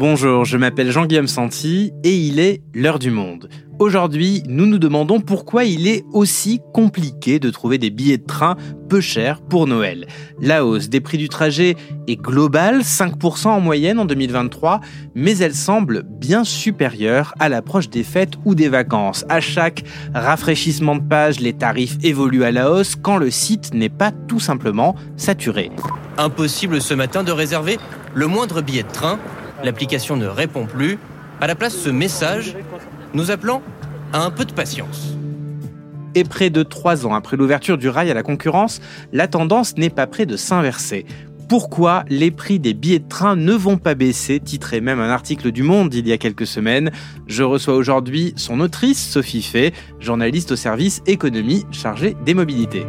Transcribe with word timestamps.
Bonjour, 0.00 0.46
je 0.46 0.56
m'appelle 0.56 0.90
Jean-Guillaume 0.90 1.26
Santi 1.26 1.92
et 2.04 2.16
il 2.16 2.40
est 2.40 2.62
l'heure 2.72 2.98
du 2.98 3.10
monde. 3.10 3.50
Aujourd'hui, 3.78 4.42
nous 4.48 4.64
nous 4.64 4.78
demandons 4.78 5.20
pourquoi 5.20 5.64
il 5.64 5.86
est 5.86 6.06
aussi 6.14 6.62
compliqué 6.72 7.38
de 7.38 7.50
trouver 7.50 7.76
des 7.76 7.90
billets 7.90 8.16
de 8.16 8.24
train 8.24 8.56
peu 8.88 9.02
chers 9.02 9.42
pour 9.42 9.66
Noël. 9.66 10.06
La 10.40 10.64
hausse 10.64 10.88
des 10.88 11.02
prix 11.02 11.18
du 11.18 11.28
trajet 11.28 11.76
est 12.08 12.16
globale, 12.16 12.80
5% 12.80 13.48
en 13.48 13.60
moyenne 13.60 13.98
en 13.98 14.06
2023, 14.06 14.80
mais 15.14 15.36
elle 15.36 15.54
semble 15.54 16.02
bien 16.02 16.44
supérieure 16.44 17.34
à 17.38 17.50
l'approche 17.50 17.90
des 17.90 18.02
fêtes 18.02 18.36
ou 18.46 18.54
des 18.54 18.70
vacances. 18.70 19.26
À 19.28 19.42
chaque 19.42 19.84
rafraîchissement 20.14 20.96
de 20.96 21.06
page, 21.06 21.40
les 21.40 21.52
tarifs 21.52 21.98
évoluent 22.02 22.44
à 22.44 22.52
la 22.52 22.70
hausse 22.70 22.96
quand 22.96 23.18
le 23.18 23.30
site 23.30 23.74
n'est 23.74 23.90
pas 23.90 24.12
tout 24.12 24.40
simplement 24.40 24.94
saturé. 25.18 25.70
Impossible 26.16 26.80
ce 26.80 26.94
matin 26.94 27.22
de 27.22 27.32
réserver 27.32 27.76
le 28.14 28.26
moindre 28.28 28.62
billet 28.62 28.82
de 28.82 28.88
train. 28.88 29.18
L'application 29.62 30.16
ne 30.16 30.26
répond 30.26 30.66
plus. 30.66 30.98
À 31.40 31.46
la 31.46 31.54
place, 31.54 31.76
ce 31.76 31.90
message 31.90 32.56
nous 33.14 33.30
appelant 33.30 33.62
à 34.12 34.22
un 34.24 34.30
peu 34.30 34.44
de 34.44 34.52
patience. 34.52 35.14
Et 36.14 36.24
près 36.24 36.50
de 36.50 36.62
trois 36.62 37.06
ans 37.06 37.14
après 37.14 37.36
l'ouverture 37.36 37.78
du 37.78 37.88
rail 37.88 38.10
à 38.10 38.14
la 38.14 38.22
concurrence, 38.22 38.80
la 39.12 39.28
tendance 39.28 39.76
n'est 39.76 39.90
pas 39.90 40.06
près 40.06 40.26
de 40.26 40.36
s'inverser. 40.36 41.06
Pourquoi 41.48 42.04
les 42.08 42.30
prix 42.30 42.60
des 42.60 42.74
billets 42.74 43.00
de 43.00 43.08
train 43.08 43.36
ne 43.36 43.52
vont 43.52 43.76
pas 43.76 43.94
baisser 43.94 44.38
titrait 44.38 44.80
même 44.80 45.00
un 45.00 45.10
article 45.10 45.50
du 45.50 45.62
Monde 45.62 45.92
il 45.94 46.06
y 46.06 46.12
a 46.12 46.18
quelques 46.18 46.46
semaines. 46.46 46.90
Je 47.26 47.42
reçois 47.42 47.74
aujourd'hui 47.74 48.32
son 48.36 48.60
autrice, 48.60 49.04
Sophie 49.04 49.42
Fay, 49.42 49.72
journaliste 49.98 50.52
au 50.52 50.56
service 50.56 51.02
économie 51.06 51.64
chargée 51.72 52.16
des 52.24 52.34
mobilités. 52.34 52.86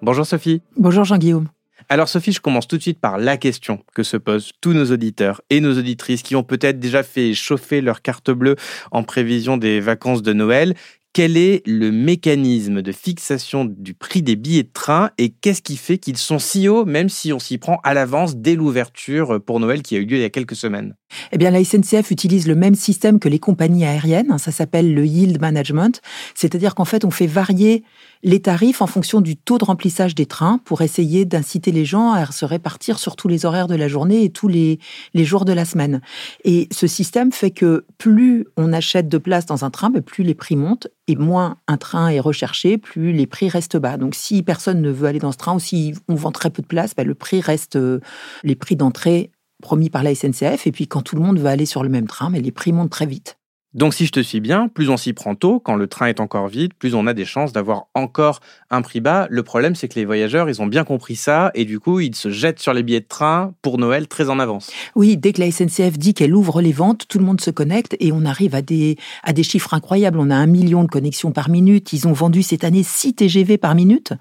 Bonjour 0.00 0.24
Sophie. 0.24 0.62
Bonjour 0.76 1.04
Jean-Guillaume. 1.04 1.48
Alors 1.90 2.10
Sophie, 2.10 2.32
je 2.32 2.40
commence 2.40 2.68
tout 2.68 2.76
de 2.76 2.82
suite 2.82 3.00
par 3.00 3.16
la 3.16 3.38
question 3.38 3.82
que 3.94 4.02
se 4.02 4.18
posent 4.18 4.50
tous 4.60 4.74
nos 4.74 4.92
auditeurs 4.92 5.40
et 5.48 5.60
nos 5.60 5.78
auditrices 5.78 6.22
qui 6.22 6.36
ont 6.36 6.42
peut-être 6.42 6.78
déjà 6.78 7.02
fait 7.02 7.32
chauffer 7.32 7.80
leur 7.80 8.02
carte 8.02 8.30
bleue 8.30 8.56
en 8.90 9.02
prévision 9.04 9.56
des 9.56 9.80
vacances 9.80 10.20
de 10.20 10.34
Noël. 10.34 10.74
Quel 11.14 11.38
est 11.38 11.66
le 11.66 11.90
mécanisme 11.90 12.82
de 12.82 12.92
fixation 12.92 13.64
du 13.64 13.94
prix 13.94 14.20
des 14.20 14.36
billets 14.36 14.64
de 14.64 14.72
train 14.72 15.12
et 15.16 15.30
qu'est-ce 15.30 15.62
qui 15.62 15.78
fait 15.78 15.96
qu'ils 15.96 16.18
sont 16.18 16.38
si 16.38 16.68
hauts 16.68 16.84
même 16.84 17.08
si 17.08 17.32
on 17.32 17.38
s'y 17.38 17.56
prend 17.56 17.80
à 17.84 17.94
l'avance 17.94 18.36
dès 18.36 18.54
l'ouverture 18.54 19.42
pour 19.42 19.58
Noël 19.58 19.80
qui 19.80 19.96
a 19.96 19.98
eu 19.98 20.04
lieu 20.04 20.18
il 20.18 20.22
y 20.22 20.24
a 20.24 20.30
quelques 20.30 20.56
semaines? 20.56 20.94
Eh 21.32 21.38
bien 21.38 21.50
la 21.50 21.62
SNCF 21.62 22.10
utilise 22.10 22.46
le 22.46 22.54
même 22.54 22.74
système 22.74 23.18
que 23.18 23.28
les 23.28 23.38
compagnies 23.38 23.84
aériennes, 23.84 24.36
ça 24.38 24.52
s'appelle 24.52 24.94
le 24.94 25.06
yield 25.06 25.40
management, 25.40 26.00
c'est-à-dire 26.34 26.74
qu'en 26.74 26.84
fait 26.84 27.04
on 27.04 27.10
fait 27.10 27.26
varier 27.26 27.84
les 28.22 28.40
tarifs 28.40 28.82
en 28.82 28.86
fonction 28.86 29.20
du 29.20 29.36
taux 29.36 29.58
de 29.58 29.64
remplissage 29.64 30.14
des 30.14 30.26
trains 30.26 30.58
pour 30.64 30.82
essayer 30.82 31.24
d'inciter 31.24 31.70
les 31.70 31.84
gens 31.84 32.12
à 32.12 32.26
se 32.26 32.44
répartir 32.44 32.98
sur 32.98 33.16
tous 33.16 33.28
les 33.28 33.46
horaires 33.46 33.68
de 33.68 33.76
la 33.76 33.88
journée 33.88 34.24
et 34.24 34.30
tous 34.30 34.48
les, 34.48 34.78
jours 35.14 35.44
de 35.44 35.52
la 35.52 35.64
semaine. 35.64 36.00
Et 36.44 36.68
ce 36.70 36.86
système 36.86 37.32
fait 37.32 37.50
que 37.50 37.84
plus 37.98 38.46
on 38.56 38.72
achète 38.72 39.08
de 39.08 39.18
places 39.18 39.46
dans 39.46 39.64
un 39.64 39.70
train, 39.70 39.90
plus 39.90 40.24
les 40.24 40.34
prix 40.34 40.56
montent 40.56 40.88
et 41.06 41.16
moins 41.16 41.56
un 41.66 41.76
train 41.76 42.08
est 42.08 42.20
recherché, 42.20 42.78
plus 42.78 43.12
les 43.12 43.26
prix 43.26 43.48
restent 43.48 43.76
bas. 43.76 43.96
Donc 43.96 44.14
si 44.14 44.42
personne 44.42 44.80
ne 44.80 44.90
veut 44.90 45.08
aller 45.08 45.18
dans 45.18 45.32
ce 45.32 45.38
train 45.38 45.54
ou 45.54 45.60
si 45.60 45.94
on 46.08 46.14
vend 46.14 46.32
très 46.32 46.50
peu 46.50 46.62
de 46.62 46.66
places, 46.66 46.94
ben, 46.94 47.06
le 47.06 47.14
prix 47.14 47.40
reste 47.40 47.76
euh, 47.76 48.00
les 48.44 48.54
prix 48.54 48.76
d'entrée 48.76 49.30
promis 49.62 49.90
par 49.90 50.02
la 50.02 50.14
SNCF. 50.14 50.66
Et 50.66 50.72
puis 50.72 50.86
quand 50.86 51.02
tout 51.02 51.16
le 51.16 51.22
monde 51.22 51.38
veut 51.38 51.46
aller 51.46 51.66
sur 51.66 51.82
le 51.82 51.88
même 51.88 52.06
train, 52.06 52.30
mais 52.30 52.40
les 52.40 52.52
prix 52.52 52.72
montent 52.72 52.90
très 52.90 53.06
vite. 53.06 53.37
Donc 53.74 53.92
si 53.92 54.06
je 54.06 54.12
te 54.12 54.20
suis 54.20 54.40
bien, 54.40 54.68
plus 54.68 54.88
on 54.88 54.96
s'y 54.96 55.12
prend 55.12 55.34
tôt, 55.34 55.60
quand 55.60 55.76
le 55.76 55.86
train 55.88 56.06
est 56.06 56.20
encore 56.20 56.48
vide, 56.48 56.72
plus 56.72 56.94
on 56.94 57.06
a 57.06 57.12
des 57.12 57.26
chances 57.26 57.52
d'avoir 57.52 57.88
encore 57.92 58.40
un 58.70 58.80
prix 58.80 59.00
bas. 59.00 59.26
Le 59.28 59.42
problème, 59.42 59.74
c'est 59.74 59.88
que 59.88 59.96
les 59.96 60.06
voyageurs, 60.06 60.48
ils 60.48 60.62
ont 60.62 60.66
bien 60.66 60.84
compris 60.84 61.16
ça 61.16 61.50
et 61.54 61.66
du 61.66 61.78
coup, 61.78 62.00
ils 62.00 62.14
se 62.14 62.30
jettent 62.30 62.60
sur 62.60 62.72
les 62.72 62.82
billets 62.82 63.00
de 63.00 63.06
train 63.06 63.52
pour 63.60 63.76
Noël 63.76 64.08
très 64.08 64.30
en 64.30 64.38
avance. 64.38 64.70
Oui, 64.96 65.18
dès 65.18 65.34
que 65.34 65.40
la 65.40 65.50
SNCF 65.50 65.98
dit 65.98 66.14
qu'elle 66.14 66.34
ouvre 66.34 66.62
les 66.62 66.72
ventes, 66.72 67.06
tout 67.08 67.18
le 67.18 67.26
monde 67.26 67.42
se 67.42 67.50
connecte 67.50 67.94
et 68.00 68.10
on 68.10 68.24
arrive 68.24 68.54
à 68.54 68.62
des, 68.62 68.96
à 69.22 69.34
des 69.34 69.42
chiffres 69.42 69.74
incroyables. 69.74 70.18
On 70.18 70.30
a 70.30 70.36
un 70.36 70.46
million 70.46 70.82
de 70.82 70.88
connexions 70.88 71.32
par 71.32 71.50
minute. 71.50 71.92
Ils 71.92 72.08
ont 72.08 72.12
vendu 72.14 72.42
cette 72.42 72.64
année 72.64 72.82
6 72.82 73.16
TGV 73.16 73.58
par 73.58 73.74
minute, 73.74 74.14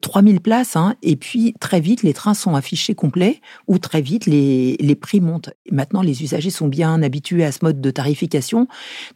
3000 0.00 0.40
places. 0.40 0.74
Hein, 0.74 0.96
et 1.02 1.14
puis, 1.14 1.54
très 1.60 1.80
vite, 1.80 2.02
les 2.02 2.14
trains 2.14 2.34
sont 2.34 2.56
affichés 2.56 2.96
complets 2.96 3.40
ou 3.68 3.78
très 3.78 4.00
vite, 4.00 4.26
les, 4.26 4.76
les 4.80 4.94
prix 4.96 5.20
montent. 5.20 5.50
Maintenant, 5.70 6.02
les 6.02 6.24
usagers 6.24 6.50
sont 6.50 6.66
bien 6.66 7.00
habitués 7.00 7.44
à 7.44 7.52
ce 7.52 7.60
mode 7.62 7.80
de 7.80 7.90
tarification. 7.92 8.66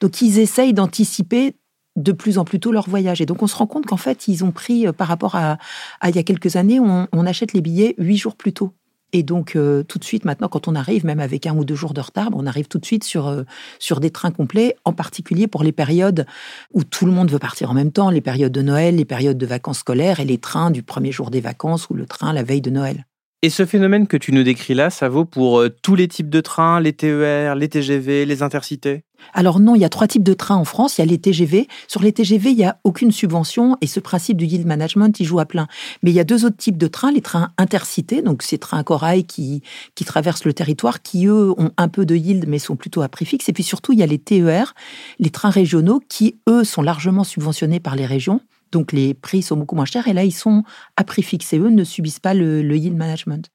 Donc 0.01 0.21
ils 0.23 0.39
essayent 0.39 0.75
d'anticiper 0.75 1.57
de 1.97 2.13
plus 2.13 2.39
en 2.39 2.45
plus 2.45 2.61
tôt 2.61 2.73
leur 2.73 2.89
voyage. 2.89 3.21
Et 3.21 3.27
donc 3.27 3.43
on 3.43 3.47
se 3.47 3.57
rend 3.57 3.67
compte 3.67 3.87
qu'en 3.87 3.97
fait, 3.97 4.29
ils 4.29 4.45
ont 4.45 4.53
pris, 4.53 4.87
euh, 4.87 4.93
par 4.93 5.09
rapport 5.09 5.35
à, 5.37 5.59
il 6.07 6.15
y 6.15 6.19
a 6.19 6.23
quelques 6.23 6.57
années, 6.57 6.81
on, 6.81 7.27
achète 7.27 7.53
les 7.53 7.61
billets 7.61 7.95
huit 7.99 8.17
jours 8.17 8.37
plus 8.37 8.53
tôt. 8.53 8.73
Et 9.15 9.23
donc 9.23 9.57
euh, 9.57 9.83
tout 9.83 9.99
de 9.99 10.05
suite, 10.05 10.25
maintenant, 10.25 10.49
quand 10.49 10.69
on 10.69 10.75
arrive, 10.75 11.05
même 11.05 11.21
avec 11.21 11.47
un 11.47 11.55
ou 11.55 11.65
deux 11.65 11.75
jours 11.75 11.93
de 11.93 12.01
retard, 12.01 12.31
on 12.35 12.47
arrive 12.47 12.67
tout 12.67 12.79
de 12.79 12.87
suite 12.87 13.05
sur, 13.05 13.29
euh, 13.29 13.43
sur 13.79 14.01
des 14.01 14.11
trains 14.11 14.31
complets, 14.31 14.77
en 14.85 14.93
particulier 14.93 15.47
pour 15.47 15.63
les 15.63 15.73
périodes 15.73 16.27
où 16.73 16.83
tout 16.83 17.05
le 17.05 17.13
monde 17.13 17.31
veut 17.31 17.39
partir 17.39 17.71
en 17.71 17.75
même 17.75 17.93
temps, 17.93 18.11
les 18.11 18.23
périodes 18.23 18.53
de 18.53 18.63
Noël, 18.63 18.97
les 18.97 19.05
périodes 19.05 19.39
de 19.39 19.47
vacances 19.47 19.81
scolaires 19.81 20.19
et 20.19 20.25
les 20.25 20.39
trains 20.39 20.71
du 20.71 20.83
premier 20.83 21.13
jour 21.13 21.31
des 21.31 21.41
vacances 21.41 21.91
ou 21.91 21.95
le 21.95 22.07
train 22.07 22.33
la 22.33 22.43
veille 22.43 22.63
de 22.63 22.71
Noël. 22.71 23.05
Et 23.45 23.51
ce 23.51 23.67
phénomène 23.67 24.07
que 24.07 24.17
tu 24.17 24.31
nous 24.31 24.45
décris 24.45 24.73
là, 24.73 24.89
ça 24.89 25.09
vaut 25.09 25.25
pour 25.25 25.65
tous 25.83 25.97
les 25.97 26.07
types 26.07 26.31
de 26.31 26.41
trains, 26.41 26.79
les 26.79 26.93
TER, 26.93 27.57
les 27.57 27.69
TGV, 27.69 28.25
les 28.25 28.43
intercités? 28.45 29.03
Alors 29.35 29.59
non, 29.59 29.75
il 29.75 29.81
y 29.81 29.85
a 29.85 29.89
trois 29.89 30.07
types 30.07 30.23
de 30.23 30.33
trains 30.33 30.55
en 30.55 30.65
France. 30.65 30.99
Il 30.99 31.01
y 31.01 31.05
a 31.05 31.07
les 31.07 31.19
TGV. 31.19 31.67
Sur 31.89 32.03
les 32.03 32.13
TGV, 32.13 32.51
il 32.51 32.57
n'y 32.57 32.65
a 32.65 32.79
aucune 32.85 33.11
subvention 33.11 33.77
et 33.81 33.89
ce 33.89 33.99
principe 33.99 34.37
du 34.37 34.47
yield 34.47 34.65
management, 34.65 35.19
il 35.19 35.25
joue 35.25 35.41
à 35.41 35.45
plein. 35.45 35.67
Mais 36.05 36.13
il 36.13 36.15
y 36.15 36.21
a 36.21 36.25
deux 36.25 36.45
autres 36.45 36.57
types 36.57 36.79
de 36.79 36.87
trains, 36.87 37.11
les 37.11 37.21
trains 37.21 37.51
intercités, 37.59 38.23
donc 38.23 38.45
ces 38.45 38.59
trains 38.59 38.85
corail 38.85 39.25
qui, 39.25 39.63
qui 39.97 40.05
traversent 40.05 40.45
le 40.45 40.53
territoire, 40.53 41.03
qui 41.03 41.27
eux 41.27 41.53
ont 41.59 41.73
un 41.77 41.89
peu 41.89 42.07
de 42.07 42.15
yield 42.15 42.45
mais 42.47 42.61
sont 42.61 42.77
plutôt 42.77 43.03
à 43.03 43.09
prix 43.09 43.25
fixe. 43.25 43.49
Et 43.49 43.53
puis 43.53 43.65
surtout, 43.65 43.93
il 43.93 43.99
y 43.99 44.05
a 44.05 44.07
les 44.07 44.19
TER, 44.19 44.75
les 45.19 45.31
trains 45.31 45.51
régionaux, 45.51 46.01
qui 46.09 46.37
eux 46.49 46.63
sont 46.63 46.83
largement 46.83 47.25
subventionnés 47.25 47.81
par 47.81 47.97
les 47.97 48.07
régions. 48.07 48.41
Donc 48.73 48.93
les 48.93 49.15
prix 49.15 49.43
sont 49.43 49.57
beaucoup 49.57 49.77
moins 49.77 49.85
chers 49.85 50.09
et 50.09 50.13
là, 50.13 50.25
ils 50.25 50.33
sont 50.33 50.65
à 50.97 51.05
prix 51.05 51.23
fixe 51.23 51.53
et 51.53 51.59
eux 51.59 51.71
ne 51.71 51.85
subissent 51.85 52.21
pas 52.21 52.35
le, 52.35 52.63
le 52.63 52.77
yield 52.77 52.97
management. 52.97 53.49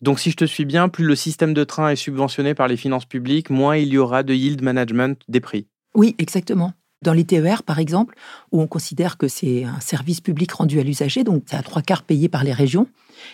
Donc 0.00 0.20
si 0.20 0.30
je 0.30 0.36
te 0.36 0.44
suis 0.44 0.64
bien, 0.64 0.88
plus 0.88 1.04
le 1.04 1.16
système 1.16 1.54
de 1.54 1.64
train 1.64 1.90
est 1.90 1.96
subventionné 1.96 2.54
par 2.54 2.68
les 2.68 2.76
finances 2.76 3.06
publiques, 3.06 3.50
moins 3.50 3.76
il 3.76 3.88
y 3.88 3.98
aura 3.98 4.22
de 4.22 4.32
yield 4.32 4.62
management 4.62 5.20
des 5.26 5.40
prix. 5.40 5.66
Oui, 5.94 6.14
exactement. 6.18 6.72
Dans 7.02 7.12
les 7.12 7.24
TER, 7.24 7.62
par 7.62 7.78
exemple, 7.78 8.14
où 8.50 8.60
on 8.60 8.66
considère 8.66 9.18
que 9.18 9.28
c'est 9.28 9.64
un 9.64 9.80
service 9.80 10.20
public 10.20 10.50
rendu 10.50 10.80
à 10.80 10.82
l'usager, 10.82 11.22
donc 11.22 11.44
c'est 11.46 11.56
à 11.56 11.62
trois 11.62 11.82
quarts 11.82 12.02
payé 12.02 12.28
par 12.28 12.42
les 12.42 12.52
régions, 12.52 12.88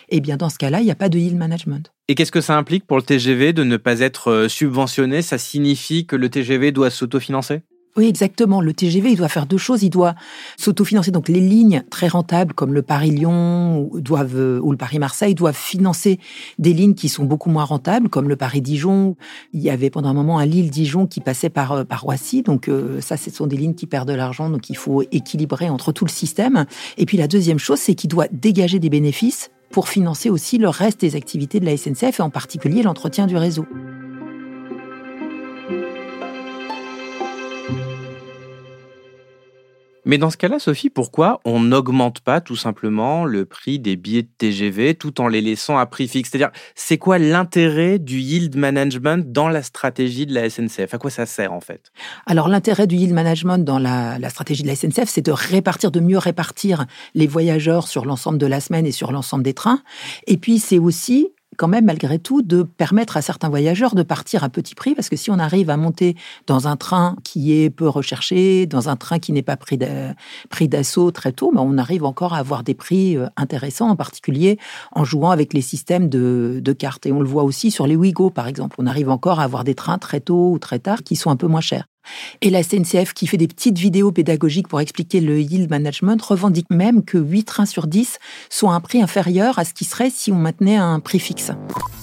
eh 0.09 0.21
bien 0.21 0.37
dans 0.37 0.49
ce 0.49 0.57
cas-là, 0.57 0.81
il 0.81 0.85
n'y 0.85 0.91
a 0.91 0.95
pas 0.95 1.09
de 1.09 1.17
yield 1.17 1.35
management. 1.35 1.91
Et 2.07 2.15
qu'est-ce 2.15 2.31
que 2.31 2.41
ça 2.41 2.57
implique 2.57 2.85
pour 2.85 2.97
le 2.97 3.03
TGV 3.03 3.53
de 3.53 3.63
ne 3.63 3.77
pas 3.77 3.99
être 4.01 4.29
euh, 4.29 4.47
subventionné? 4.47 5.23
Ça 5.23 5.39
signifie 5.39 6.05
que 6.05 6.15
le 6.15 6.29
TGV 6.29 6.71
doit 6.71 6.91
s'autofinancer? 6.91 7.61
Oui, 7.97 8.07
exactement. 8.07 8.59
Le 8.59 8.73
TGV, 8.73 9.11
il 9.11 9.15
doit 9.15 9.29
faire 9.29 9.45
deux 9.45 9.57
choses. 9.57 9.81
Il 9.83 9.89
doit 9.89 10.15
s'autofinancer. 10.57 11.11
Donc, 11.11 11.29
les 11.29 11.39
lignes 11.39 11.83
très 11.89 12.09
rentables 12.09 12.53
comme 12.53 12.73
le 12.73 12.81
Paris-Lyon 12.81 13.89
doivent, 13.93 14.35
euh, 14.35 14.59
ou 14.61 14.71
le 14.71 14.77
Paris-Marseille 14.77 15.33
doivent 15.33 15.55
financer 15.55 16.19
des 16.59 16.73
lignes 16.73 16.93
qui 16.93 17.07
sont 17.07 17.23
beaucoup 17.23 17.49
moins 17.49 17.63
rentables, 17.63 18.09
comme 18.09 18.27
le 18.27 18.35
Paris-Dijon. 18.35 19.15
Il 19.53 19.61
y 19.61 19.69
avait 19.69 19.89
pendant 19.89 20.09
un 20.09 20.13
moment 20.13 20.39
un 20.39 20.45
Lille-Dijon 20.45 21.07
qui 21.07 21.21
passait 21.21 21.49
par, 21.49 21.71
euh, 21.71 21.83
par 21.85 22.01
Roissy. 22.01 22.41
Donc, 22.41 22.67
euh, 22.67 22.99
ça, 22.99 23.15
ce 23.15 23.31
sont 23.31 23.47
des 23.47 23.55
lignes 23.55 23.75
qui 23.75 23.87
perdent 23.87 24.09
de 24.09 24.13
l'argent. 24.13 24.49
Donc, 24.49 24.69
il 24.69 24.75
faut 24.75 25.01
équilibrer 25.13 25.69
entre 25.69 25.93
tout 25.93 26.03
le 26.03 26.11
système. 26.11 26.65
Et 26.97 27.05
puis, 27.05 27.15
la 27.15 27.27
deuxième 27.27 27.59
chose, 27.59 27.79
c'est 27.79 27.95
qu'il 27.95 28.09
doit 28.09 28.27
dégager 28.29 28.79
des 28.79 28.89
bénéfices 28.89 29.51
pour 29.71 29.87
financer 29.87 30.29
aussi 30.29 30.57
le 30.57 30.67
reste 30.67 30.99
des 30.99 31.15
activités 31.15 31.61
de 31.61 31.65
la 31.65 31.77
SNCF 31.77 32.19
et 32.19 32.23
en 32.23 32.29
particulier 32.29 32.83
l'entretien 32.83 33.25
du 33.25 33.37
réseau. 33.37 33.65
Mais 40.05 40.17
dans 40.17 40.29
ce 40.29 40.37
cas-là, 40.37 40.59
Sophie, 40.59 40.89
pourquoi 40.89 41.41
on 41.45 41.59
n'augmente 41.59 42.19
pas 42.19 42.41
tout 42.41 42.55
simplement 42.55 43.25
le 43.25 43.45
prix 43.45 43.79
des 43.79 43.95
billets 43.95 44.21
de 44.21 44.29
TGV 44.37 44.95
tout 44.95 45.19
en 45.19 45.27
les 45.27 45.41
laissant 45.41 45.77
à 45.77 45.85
prix 45.85 46.07
fixe? 46.07 46.29
C'est-à-dire, 46.29 46.51
c'est 46.75 46.97
quoi 46.97 47.17
l'intérêt 47.17 47.97
du 47.97 48.19
yield 48.19 48.55
management 48.55 49.31
dans 49.31 49.49
la 49.49 49.63
stratégie 49.63 50.25
de 50.25 50.33
la 50.33 50.49
SNCF 50.49 50.93
À 50.93 50.97
quoi 50.97 51.09
ça 51.09 51.25
sert 51.25 51.53
en 51.53 51.61
fait? 51.61 51.91
Alors 52.25 52.47
l'intérêt 52.47 52.87
du 52.87 52.95
yield 52.95 53.13
management 53.13 53.57
dans 53.57 53.79
la, 53.79 54.19
la 54.19 54.29
stratégie 54.29 54.63
de 54.63 54.67
la 54.67 54.75
SNCF, 54.75 55.07
c'est 55.07 55.25
de 55.25 55.31
répartir, 55.31 55.91
de 55.91 55.99
mieux 55.99 56.19
répartir 56.19 56.85
les 57.15 57.27
voyageurs 57.27 57.87
sur 57.87 58.05
l'ensemble 58.05 58.37
de 58.37 58.45
la 58.45 58.59
semaine 58.59 58.85
et 58.85 58.91
sur 58.91 59.11
l'ensemble 59.11 59.43
des 59.43 59.53
trains. 59.53 59.81
Et 60.27 60.37
puis 60.37 60.59
c'est 60.59 60.79
aussi 60.79 61.29
quand 61.55 61.67
même 61.67 61.85
malgré 61.85 62.19
tout 62.19 62.41
de 62.41 62.63
permettre 62.63 63.17
à 63.17 63.21
certains 63.21 63.49
voyageurs 63.49 63.95
de 63.95 64.03
partir 64.03 64.43
à 64.43 64.49
petit 64.49 64.75
prix 64.75 64.95
parce 64.95 65.09
que 65.09 65.15
si 65.15 65.31
on 65.31 65.39
arrive 65.39 65.69
à 65.69 65.77
monter 65.77 66.15
dans 66.47 66.67
un 66.67 66.75
train 66.75 67.15
qui 67.23 67.53
est 67.53 67.69
peu 67.69 67.87
recherché, 67.87 68.65
dans 68.65 68.89
un 68.89 68.95
train 68.95 69.19
qui 69.19 69.31
n'est 69.31 69.41
pas 69.41 69.57
pris 69.57 69.77
d'assaut 70.67 71.11
très 71.11 71.31
tôt, 71.31 71.51
ben 71.53 71.61
on 71.61 71.77
arrive 71.77 72.03
encore 72.03 72.33
à 72.33 72.37
avoir 72.37 72.63
des 72.63 72.73
prix 72.73 73.17
euh, 73.17 73.27
intéressants, 73.37 73.89
en 73.89 73.95
particulier 73.95 74.57
en 74.91 75.03
jouant 75.03 75.31
avec 75.31 75.53
les 75.53 75.61
systèmes 75.61 76.09
de, 76.09 76.59
de 76.63 76.73
cartes. 76.73 77.05
Et 77.05 77.11
on 77.11 77.19
le 77.19 77.27
voit 77.27 77.43
aussi 77.43 77.71
sur 77.71 77.87
les 77.87 77.95
Ouigo, 77.95 78.29
par 78.29 78.47
exemple. 78.47 78.75
On 78.79 78.87
arrive 78.87 79.09
encore 79.09 79.39
à 79.39 79.43
avoir 79.43 79.63
des 79.63 79.75
trains 79.75 79.97
très 79.97 80.19
tôt 80.19 80.51
ou 80.51 80.59
très 80.59 80.79
tard 80.79 81.03
qui 81.03 81.15
sont 81.15 81.29
un 81.29 81.35
peu 81.35 81.47
moins 81.47 81.61
chers. 81.61 81.85
Et 82.41 82.49
la 82.49 82.63
SNCF, 82.63 83.13
qui 83.13 83.27
fait 83.27 83.37
des 83.37 83.47
petites 83.47 83.77
vidéos 83.77 84.11
pédagogiques 84.11 84.67
pour 84.67 84.81
expliquer 84.81 85.21
le 85.21 85.39
yield 85.39 85.69
management, 85.69 86.21
revendique 86.21 86.69
même 86.69 87.03
que 87.03 87.17
8 87.17 87.43
trains 87.43 87.65
sur 87.65 87.87
10 87.87 88.19
sont 88.49 88.69
à 88.69 88.75
un 88.75 88.81
prix 88.81 89.01
inférieur 89.01 89.59
à 89.59 89.65
ce 89.65 89.73
qui 89.73 89.85
serait 89.85 90.09
si 90.09 90.31
on 90.31 90.35
maintenait 90.35 90.77
un 90.77 90.99
prix 90.99 91.19
fixe. 91.19 91.51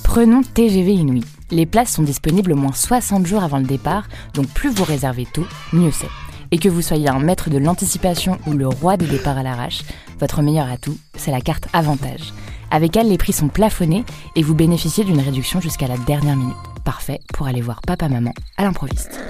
Prenons 0.04 0.42
TGV 0.42 0.92
Inouï. 0.92 1.22
Les 1.50 1.66
places 1.66 1.92
sont 1.92 2.02
disponibles 2.02 2.52
au 2.52 2.56
moins 2.56 2.72
60 2.72 3.26
jours 3.26 3.42
avant 3.42 3.58
le 3.58 3.64
départ, 3.64 4.08
donc 4.34 4.46
plus 4.48 4.70
vous 4.70 4.84
réservez 4.84 5.26
tôt, 5.26 5.46
mieux 5.72 5.90
c'est. 5.90 6.08
Et 6.50 6.58
que 6.58 6.68
vous 6.68 6.82
soyez 6.82 7.08
un 7.08 7.18
maître 7.18 7.48
de 7.48 7.58
l'anticipation 7.58 8.38
ou 8.46 8.52
le 8.52 8.68
roi 8.68 8.96
des 8.96 9.06
départs 9.06 9.38
à 9.38 9.42
l'arrache, 9.42 9.82
votre 10.20 10.42
meilleur 10.42 10.70
atout, 10.70 10.96
c'est 11.14 11.30
la 11.30 11.40
carte 11.40 11.66
Avantage. 11.72 12.32
Avec 12.70 12.96
elle, 12.96 13.08
les 13.08 13.18
prix 13.18 13.32
sont 13.32 13.48
plafonnés 13.48 14.04
et 14.34 14.42
vous 14.42 14.54
bénéficiez 14.54 15.04
d'une 15.04 15.20
réduction 15.20 15.60
jusqu'à 15.60 15.88
la 15.88 15.98
dernière 15.98 16.36
minute. 16.36 16.56
Parfait 16.84 17.20
pour 17.34 17.46
aller 17.46 17.60
voir 17.60 17.80
papa-maman 17.82 18.32
à 18.56 18.64
l'improviste. 18.64 19.20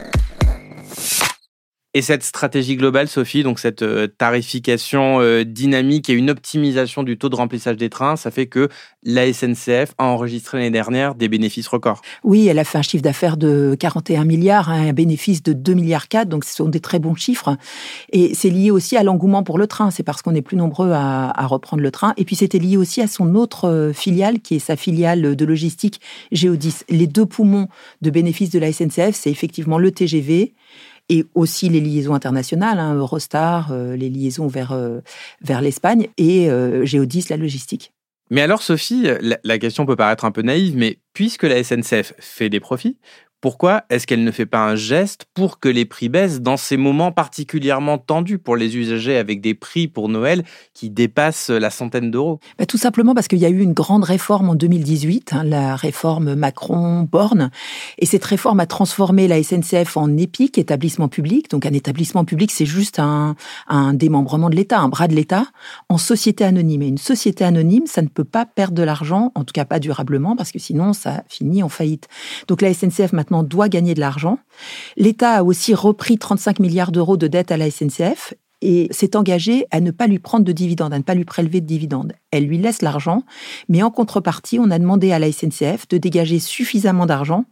Et 1.95 2.01
cette 2.01 2.23
stratégie 2.23 2.77
globale, 2.77 3.07
Sophie, 3.07 3.43
donc 3.43 3.59
cette 3.59 3.83
euh, 3.83 4.07
tarification 4.07 5.21
euh, 5.21 5.45
dynamique 5.45 6.09
et 6.09 6.15
une 6.15 6.31
optimisation 6.31 7.03
du 7.03 7.19
taux 7.19 7.29
de 7.29 7.37
remplissage 7.37 7.77
des 7.77 7.91
trains, 7.91 8.17
ça 8.17 8.31
fait 8.31 8.47
que 8.47 8.71
la 9.03 9.31
SNCF 9.31 9.93
a 9.99 10.07
enregistré 10.07 10.57
l'année 10.57 10.71
dernière 10.71 11.15
des 11.15 11.29
bénéfices 11.29 11.69
records. 11.69 12.01
Oui, 12.25 12.47
elle 12.49 12.59
a 12.59 12.65
fait 12.65 12.79
un 12.79 12.83
chiffre 12.83 13.03
d'affaires 13.03 13.37
de 13.37 13.77
41 13.79 14.25
milliards, 14.25 14.71
hein, 14.71 14.89
un 14.89 14.93
bénéfice 14.95 15.43
de 15.43 15.53
2 15.53 15.75
milliards 15.75 16.09
4, 16.09 16.31
donc 16.31 16.47
ce 16.47 16.55
sont 16.55 16.71
des 16.71 16.81
très 16.81 16.99
bons 16.99 17.15
chiffres. 17.15 17.59
Et 18.11 18.35
c'est 18.35 18.49
lié 18.49 18.71
aussi 18.71 18.97
à 18.97 19.03
l'engouement 19.03 19.43
pour 19.43 19.59
le 19.59 19.67
train, 19.67 19.91
c'est 19.91 20.03
parce 20.03 20.23
qu'on 20.23 20.35
est 20.35 20.41
plus 20.41 20.57
nombreux 20.57 20.93
à, 20.93 21.29
à, 21.39 21.47
reprendre 21.47 21.83
le 21.83 21.91
train. 21.91 22.15
Et 22.17 22.25
puis 22.25 22.37
c'était 22.37 22.59
lié 22.59 22.79
aussi 22.79 23.03
à 23.03 23.07
son 23.07 23.35
autre 23.35 23.69
euh, 23.69 23.93
filiale, 23.93 24.41
qui 24.41 24.55
est 24.55 24.61
sa 24.61 24.77
filiale 24.77 25.37
de 25.37 25.45
logistique 25.45 26.01
Géodis. 26.31 26.77
Les 26.89 27.07
deux 27.07 27.27
poumons 27.27 27.69
de 28.01 28.09
bénéfices 28.09 28.51
de 28.51 28.59
la 28.59 28.73
SNCF, 28.73 29.15
c'est 29.15 29.31
effectivement 29.31 29.77
le 29.77 29.91
TGV 29.91 30.55
et 31.09 31.25
aussi 31.35 31.69
les 31.69 31.81
liaisons 31.81 32.15
internationales, 32.15 32.79
hein, 32.79 32.95
Eurostar, 32.95 33.73
euh, 33.73 33.97
les 33.97 34.09
liaisons 34.09 34.47
vers, 34.47 34.73
euh, 34.73 35.01
vers 35.43 35.61
l'Espagne 35.61 36.09
et 36.17 36.51
euh, 36.51 36.85
Géodis, 36.85 37.27
la 37.31 37.37
logistique. 37.37 37.93
Mais 38.31 38.41
alors, 38.41 38.63
Sophie, 38.63 39.09
la, 39.21 39.39
la, 39.45 39.59
question 39.59 39.85
peut 39.85 39.97
paraître 39.97 40.25
un 40.25 40.31
peu 40.31 40.41
naïve, 40.41 40.75
mais 40.77 40.99
puisque 41.13 41.43
la 41.43 41.63
SNCF 41.63 42.15
fait 42.19 42.49
des 42.49 42.61
profits, 42.61 42.97
pourquoi 43.43 43.83
est-ce 43.91 44.07
qu'elle 44.07 44.23
ne 44.23 44.31
fait 44.31 44.47
pas 44.47 44.65
un 44.65 44.77
geste 44.77 45.27
pour 45.35 45.59
que 45.59 45.69
les 45.69 45.85
prix 45.85 46.09
baissent 46.09 46.41
dans 46.41 46.57
ces 46.57 46.77
moments 46.77 47.11
particulièrement 47.11 47.99
tendus 47.99 48.39
pour 48.39 48.55
les 48.55 48.77
usagers 48.77 49.17
avec 49.17 49.41
des 49.41 49.55
prix 49.55 49.89
pour 49.89 50.09
Noël 50.09 50.45
qui 50.75 50.91
dépassent 50.91 51.51
la 51.51 51.71
centaine 51.71 52.13
d'euros? 52.13 52.39
Bah, 52.57 52.67
Tout 52.67 52.79
simplement 52.79 53.15
parce 53.17 53.27
qu'il 53.27 53.41
y 53.41 53.45
a 53.45 53.49
eu 53.49 53.61
une 53.61 53.73
grande 53.73 54.05
réforme 54.05 54.51
en 54.51 54.55
2018, 54.55 55.33
hein, 55.33 55.43
la 55.43 55.75
réforme 55.75 56.37
Macron-Borne. 56.37 57.51
Et 57.99 58.07
cette 58.07 58.25
réforme 58.25 58.61
a 58.61 58.67
transformé 58.67 59.27
la 59.27 59.43
SNCF 59.43 59.97
en 59.97 60.17
EPIC, 60.17 60.57
établissement 60.57 61.09
public. 61.09 61.51
Donc 61.51 61.67
un 61.67 61.73
établissement 61.73 62.25
public, 62.25 62.53
c'est 62.53 62.65
juste 62.65 63.01
un, 63.01 63.35
un 63.67 63.93
démembrement 63.93 64.51
de 64.51 64.55
l'État, 64.55 64.79
un 64.79 64.89
bras 64.89 65.09
de 65.09 65.17
l'État, 65.17 65.47
en 65.89 65.99
société 65.99 66.45
anonyme. 66.45 66.83
Et 66.83 66.87
une 66.87 66.97
société 66.97 67.43
anonyme, 67.43 67.89
ça 67.89 68.03
ne 68.03 68.09
peut 68.09 68.23
pas 68.23 68.47
perdre 68.47 68.77
de 68.77 68.85
l'argent, 68.85 69.33
en 69.35 69.43
tout 69.43 69.53
cas 69.53 69.65
pas 69.65 69.81
durablement, 69.81 70.37
parce 70.37 70.53
que 70.53 70.61
sinon 70.61 70.93
ça 70.93 71.25
finit 71.29 71.65
en 71.65 71.69
faillite. 71.69 72.07
Donc 72.47 72.63
la 72.63 72.73
SNCF 72.73 73.13
maintenant 73.13 73.32
doit 73.43 73.71
gagner 73.71 73.95
de 73.95 74.01
l'argent. 74.01 74.39
L'État 74.97 75.33
a 75.33 75.43
aussi 75.43 75.75
repris 75.75 76.19
35 76.19 76.59
milliards 76.61 76.93
d'euros 76.93 77.17
de 77.17 77.27
dette 77.27 77.51
à 77.51 77.57
la 77.57 77.71
SNCF 77.71 78.35
et 78.63 78.89
s'est 78.91 79.17
engagé 79.17 79.67
à 79.71 79.81
ne 79.81 79.91
pas 79.91 80.07
lui 80.07 80.19
prendre 80.19 80.45
de 80.45 80.53
dividendes, 80.53 80.95
à 80.95 80.99
ne 80.99 81.03
pas 81.03 81.15
lui 81.15 81.25
prélever 81.25 81.61
de 81.61 81.67
dividendes. 81.67 82.13
Elle 82.31 82.47
lui 82.47 82.59
laisse 82.59 82.83
l'argent, 82.83 83.25
mais 83.69 83.83
en 83.83 83.91
contrepartie, 83.91 84.59
on 84.59 84.71
a 84.71 84.79
demandé 84.79 85.13
à 85.13 85.19
la 85.19 85.33
SNCF 85.33 85.89
de 85.89 85.99
dégager 85.99 86.39
suffisamment 86.39 87.07
d'argent 87.07 87.45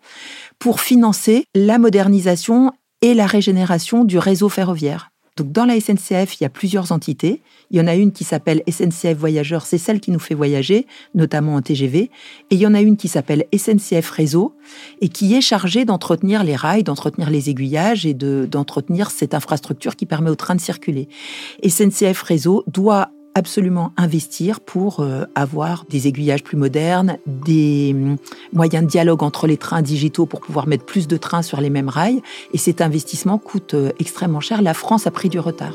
pour 0.58 0.80
financer 0.80 1.44
la 1.54 1.78
modernisation 1.78 2.72
et 3.02 3.14
la 3.14 3.26
régénération 3.26 4.04
du 4.04 4.18
réseau 4.18 4.48
ferroviaire. 4.48 5.10
Donc 5.40 5.52
dans 5.52 5.64
la 5.64 5.80
SNCF, 5.80 6.38
il 6.38 6.42
y 6.42 6.44
a 6.44 6.50
plusieurs 6.50 6.92
entités. 6.92 7.40
Il 7.70 7.78
y 7.78 7.80
en 7.80 7.86
a 7.86 7.94
une 7.94 8.12
qui 8.12 8.24
s'appelle 8.24 8.62
SNCF 8.68 9.16
Voyageurs, 9.16 9.64
c'est 9.64 9.78
celle 9.78 9.98
qui 9.98 10.10
nous 10.10 10.18
fait 10.18 10.34
voyager, 10.34 10.86
notamment 11.14 11.54
en 11.54 11.62
TGV. 11.62 11.98
Et 11.98 12.10
il 12.50 12.58
y 12.58 12.66
en 12.66 12.74
a 12.74 12.80
une 12.82 12.98
qui 12.98 13.08
s'appelle 13.08 13.46
SNCF 13.56 14.10
Réseau 14.10 14.54
et 15.00 15.08
qui 15.08 15.34
est 15.34 15.40
chargée 15.40 15.86
d'entretenir 15.86 16.44
les 16.44 16.56
rails, 16.56 16.82
d'entretenir 16.82 17.30
les 17.30 17.48
aiguillages 17.48 18.04
et 18.04 18.12
d'entretenir 18.12 19.10
cette 19.10 19.32
infrastructure 19.32 19.96
qui 19.96 20.04
permet 20.04 20.28
au 20.28 20.34
train 20.34 20.56
de 20.56 20.60
circuler. 20.60 21.08
SNCF 21.66 22.20
Réseau 22.20 22.62
doit 22.66 23.10
absolument 23.34 23.92
investir 23.96 24.60
pour 24.60 25.00
euh, 25.00 25.24
avoir 25.34 25.84
des 25.88 26.08
aiguillages 26.08 26.42
plus 26.42 26.56
modernes, 26.56 27.18
des 27.26 27.92
hum, 27.94 28.16
moyens 28.52 28.84
de 28.84 28.90
dialogue 28.90 29.22
entre 29.22 29.46
les 29.46 29.56
trains 29.56 29.82
digitaux 29.82 30.26
pour 30.26 30.40
pouvoir 30.40 30.66
mettre 30.66 30.84
plus 30.84 31.08
de 31.08 31.16
trains 31.16 31.42
sur 31.42 31.60
les 31.60 31.70
mêmes 31.70 31.88
rails. 31.88 32.22
Et 32.52 32.58
cet 32.58 32.80
investissement 32.80 33.38
coûte 33.38 33.74
euh, 33.74 33.90
extrêmement 33.98 34.40
cher. 34.40 34.62
La 34.62 34.74
France 34.74 35.06
a 35.06 35.10
pris 35.10 35.28
du 35.28 35.38
retard. 35.38 35.74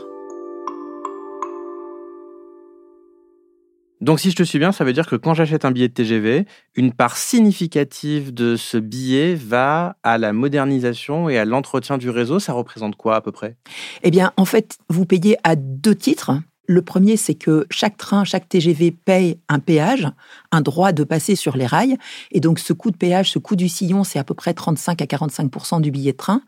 Donc 4.01 4.19
si 4.19 4.29
je 4.29 4.35
te 4.35 4.43
suis 4.43 4.59
bien, 4.59 4.71
ça 4.71 4.83
veut 4.83 4.93
dire 4.93 5.07
que 5.07 5.15
quand 5.15 5.33
j'achète 5.33 5.65
un 5.65 5.71
billet 5.71 5.87
de 5.87 5.93
TGV, 5.93 6.45
une 6.75 6.93
part 6.93 7.17
significative 7.17 8.33
de 8.33 8.55
ce 8.55 8.77
billet 8.77 9.33
va 9.35 9.97
à 10.03 10.17
la 10.17 10.33
modernisation 10.33 11.29
et 11.29 11.37
à 11.37 11.45
l'entretien 11.45 11.97
du 11.97 12.09
réseau. 12.09 12.39
Ça 12.39 12.53
représente 12.53 12.97
quoi 12.97 13.15
à 13.15 13.21
peu 13.21 13.31
près? 13.31 13.55
Eh 14.03 14.11
bien, 14.11 14.31
en 14.37 14.45
fait, 14.45 14.77
vous 14.89 15.05
payez 15.05 15.37
à 15.43 15.55
deux 15.55 15.95
titres. 15.95 16.33
Le 16.67 16.81
premier, 16.81 17.17
c'est 17.17 17.35
que 17.35 17.65
chaque 17.69 17.97
train, 17.97 18.23
chaque 18.23 18.49
TGV 18.49 18.91
paye 18.91 19.37
un 19.49 19.59
péage, 19.59 20.07
un 20.51 20.61
droit 20.61 20.91
de 20.91 21.03
passer 21.03 21.35
sur 21.35 21.57
les 21.57 21.65
rails. 21.65 21.97
Et 22.31 22.39
donc, 22.39 22.59
ce 22.59 22.73
coût 22.73 22.91
de 22.91 22.97
péage, 22.97 23.31
ce 23.31 23.39
coût 23.39 23.55
du 23.55 23.69
sillon, 23.69 24.03
c'est 24.03 24.19
à 24.19 24.23
peu 24.23 24.33
près 24.33 24.53
35 24.53 25.01
à 25.01 25.05
45% 25.05 25.81
du 25.81 25.91
billet 25.91 26.11
de 26.11 26.17
train. 26.17 26.41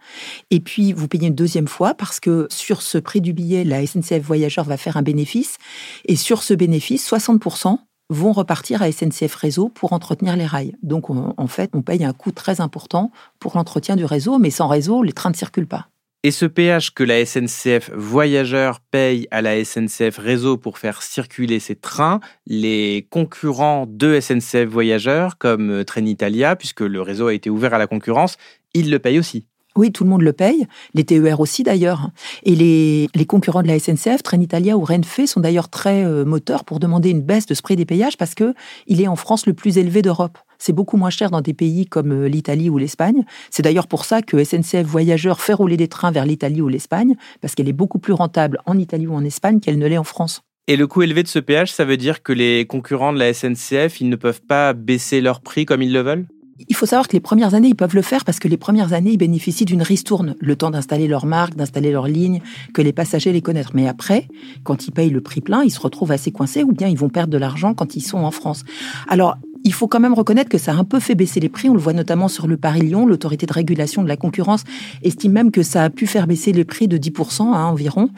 Et 0.51 0.59
puis, 0.59 0.93
vous 0.93 1.07
payez 1.07 1.27
une 1.27 1.35
deuxième 1.35 1.67
fois 1.67 1.93
parce 1.93 2.19
que 2.19 2.47
sur 2.49 2.81
ce 2.81 2.97
prix 2.97 3.21
du 3.21 3.33
billet, 3.33 3.63
la 3.63 3.85
SNCF 3.85 4.21
Voyageurs 4.21 4.65
va 4.65 4.77
faire 4.77 4.97
un 4.97 5.03
bénéfice. 5.03 5.57
Et 6.05 6.15
sur 6.15 6.43
ce 6.43 6.53
bénéfice, 6.53 7.09
60% 7.09 7.77
vont 8.09 8.31
repartir 8.31 8.81
à 8.81 8.91
SNCF 8.91 9.35
Réseau 9.35 9.69
pour 9.69 9.93
entretenir 9.93 10.35
les 10.35 10.45
rails. 10.45 10.75
Donc, 10.81 11.09
en 11.09 11.47
fait, 11.47 11.69
on 11.73 11.81
paye 11.81 12.05
un 12.05 12.13
coût 12.13 12.31
très 12.31 12.61
important 12.61 13.11
pour 13.39 13.57
l'entretien 13.57 13.95
du 13.95 14.05
réseau, 14.05 14.39
mais 14.39 14.49
sans 14.49 14.67
réseau, 14.67 15.03
les 15.03 15.13
trains 15.13 15.31
ne 15.31 15.35
circulent 15.35 15.67
pas. 15.67 15.89
Et 16.23 16.31
ce 16.31 16.45
péage 16.45 16.93
que 16.93 17.03
la 17.03 17.23
SNCF 17.25 17.91
Voyageurs 17.93 18.79
paye 18.79 19.27
à 19.29 19.41
la 19.41 19.63
SNCF 19.63 20.17
Réseau 20.17 20.57
pour 20.57 20.79
faire 20.79 21.03
circuler 21.03 21.59
ses 21.59 21.75
trains, 21.75 22.19
les 22.47 23.07
concurrents 23.11 23.85
de 23.87 24.19
SNCF 24.19 24.65
Voyageurs, 24.65 25.37
comme 25.37 25.85
Trenitalia, 25.85 26.55
puisque 26.55 26.81
le 26.81 27.01
réseau 27.01 27.27
a 27.27 27.33
été 27.33 27.49
ouvert 27.49 27.73
à 27.73 27.77
la 27.77 27.87
concurrence, 27.87 28.37
ils 28.73 28.89
le 28.89 28.99
payent 28.99 29.19
aussi. 29.19 29.45
Oui, 29.77 29.91
tout 29.91 30.03
le 30.03 30.09
monde 30.09 30.23
le 30.23 30.33
paye, 30.33 30.65
les 30.95 31.03
TER 31.03 31.39
aussi 31.39 31.61
d'ailleurs. 31.61 32.09
Et 32.43 32.55
les, 32.55 33.25
concurrents 33.27 33.61
de 33.61 33.67
la 33.67 33.77
SNCF, 33.77 34.23
Trenitalia 34.23 34.75
ou 34.75 34.83
Renfe, 34.83 35.25
sont 35.25 35.39
d'ailleurs 35.39 35.69
très 35.69 36.03
euh, 36.03 36.25
moteurs 36.25 36.65
pour 36.65 36.79
demander 36.79 37.11
une 37.11 37.21
baisse 37.21 37.45
de 37.45 37.53
ce 37.53 37.61
prix 37.61 37.75
des 37.75 37.85
payages 37.85 38.17
parce 38.17 38.33
que 38.33 38.55
il 38.87 39.01
est 39.01 39.07
en 39.07 39.15
France 39.15 39.45
le 39.45 39.53
plus 39.53 39.77
élevé 39.77 40.01
d'Europe. 40.01 40.39
C'est 40.57 40.73
beaucoup 40.73 40.97
moins 40.97 41.11
cher 41.11 41.29
dans 41.29 41.41
des 41.41 41.53
pays 41.53 41.85
comme 41.85 42.11
euh, 42.11 42.27
l'Italie 42.27 42.71
ou 42.71 42.79
l'Espagne. 42.79 43.23
C'est 43.51 43.61
d'ailleurs 43.61 43.87
pour 43.87 44.05
ça 44.05 44.23
que 44.23 44.43
SNCF 44.43 44.83
Voyageurs 44.83 45.39
fait 45.39 45.53
rouler 45.53 45.77
des 45.77 45.87
trains 45.87 46.11
vers 46.11 46.25
l'Italie 46.25 46.61
ou 46.61 46.69
l'Espagne, 46.69 47.15
parce 47.41 47.53
qu'elle 47.53 47.69
est 47.69 47.73
beaucoup 47.73 47.99
plus 47.99 48.13
rentable 48.13 48.59
en 48.65 48.79
Italie 48.79 49.05
ou 49.05 49.13
en 49.13 49.23
Espagne 49.23 49.59
qu'elle 49.59 49.77
ne 49.77 49.85
l'est 49.85 49.99
en 49.99 50.03
France. 50.03 50.41
Et 50.67 50.75
le 50.75 50.87
coût 50.87 51.03
élevé 51.03 51.21
de 51.21 51.27
ce 51.27 51.39
péage, 51.39 51.71
ça 51.71 51.85
veut 51.85 51.97
dire 51.97 52.23
que 52.23 52.33
les 52.33 52.65
concurrents 52.65 53.13
de 53.13 53.19
la 53.19 53.31
SNCF, 53.33 54.01
ils 54.01 54.09
ne 54.09 54.15
peuvent 54.15 54.41
pas 54.41 54.73
baisser 54.73 55.21
leur 55.21 55.41
prix 55.41 55.65
comme 55.65 55.83
ils 55.83 55.93
le 55.93 56.01
veulent? 56.01 56.25
Il 56.67 56.75
faut 56.75 56.85
savoir 56.85 57.07
que 57.07 57.13
les 57.13 57.19
premières 57.19 57.53
années, 57.53 57.69
ils 57.69 57.75
peuvent 57.75 57.95
le 57.95 58.01
faire 58.01 58.25
parce 58.25 58.39
que 58.39 58.47
les 58.47 58.57
premières 58.57 58.93
années, 58.93 59.11
ils 59.11 59.17
bénéficient 59.17 59.65
d'une 59.65 59.81
ristourne, 59.81 60.35
le 60.39 60.55
temps 60.55 60.71
d'installer 60.71 61.07
leur 61.07 61.25
marque, 61.25 61.55
d'installer 61.55 61.91
leur 61.91 62.07
ligne, 62.07 62.41
que 62.73 62.81
les 62.81 62.93
passagers 62.93 63.31
les 63.31 63.41
connaissent. 63.41 63.73
Mais 63.73 63.87
après, 63.87 64.27
quand 64.63 64.87
ils 64.87 64.91
payent 64.91 65.09
le 65.09 65.21
prix 65.21 65.41
plein, 65.41 65.63
ils 65.63 65.71
se 65.71 65.79
retrouvent 65.79 66.11
assez 66.11 66.31
coincés 66.31 66.63
ou 66.63 66.71
bien 66.71 66.87
ils 66.87 66.97
vont 66.97 67.09
perdre 67.09 67.31
de 67.31 67.37
l'argent 67.37 67.73
quand 67.73 67.95
ils 67.95 68.01
sont 68.01 68.19
en 68.19 68.31
France. 68.31 68.63
Alors, 69.07 69.37
il 69.67 69.73
faut 69.73 69.87
quand 69.87 69.99
même 69.99 70.13
reconnaître 70.13 70.49
que 70.49 70.57
ça 70.57 70.71
a 70.71 70.75
un 70.75 70.85
peu 70.85 71.01
fait 71.01 71.13
baisser 71.13 71.41
les 71.41 71.49
prix. 71.49 71.67
On 71.67 71.73
le 71.73 71.79
voit 71.79 71.91
notamment 71.91 72.29
sur 72.29 72.47
le 72.47 72.55
Paris-Lyon. 72.55 73.05
L'autorité 73.05 73.45
de 73.45 73.51
régulation 73.51 74.01
de 74.01 74.07
la 74.07 74.15
concurrence 74.15 74.63
estime 75.03 75.33
même 75.33 75.51
que 75.51 75.61
ça 75.61 75.83
a 75.83 75.89
pu 75.89 76.07
faire 76.07 76.25
baisser 76.25 76.53
les 76.53 76.63
prix 76.63 76.87
de 76.87 76.97
10% 76.97 77.41
hein, 77.41 77.65
environ. 77.65 78.09